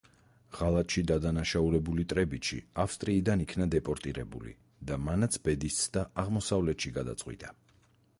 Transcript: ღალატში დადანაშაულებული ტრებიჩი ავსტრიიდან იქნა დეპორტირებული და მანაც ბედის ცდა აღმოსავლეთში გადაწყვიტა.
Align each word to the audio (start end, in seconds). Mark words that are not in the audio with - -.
ღალატში 0.59 1.01
დადანაშაულებული 1.09 2.05
ტრებიჩი 2.13 2.57
ავსტრიიდან 2.83 3.43
იქნა 3.45 3.67
დეპორტირებული 3.75 4.55
და 4.93 4.97
მანაც 5.09 5.37
ბედის 5.49 5.77
ცდა 5.83 6.05
აღმოსავლეთში 6.25 6.93
გადაწყვიტა. 6.97 7.53